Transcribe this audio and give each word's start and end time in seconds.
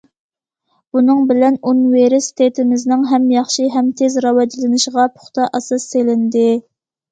بۇنىڭ 0.95 1.19
بىلەن 1.31 1.59
ئۇنىۋېرسىتېتىمىزنىڭ 1.71 3.05
ھەم 3.13 3.29
ياخشى، 3.35 3.67
ھەم 3.77 3.93
تېز 4.01 4.19
راۋاجلىنىشىغا 4.29 5.09
پۇختا 5.21 5.49
ئاساس 5.61 5.89
سېلىندى. 5.95 6.51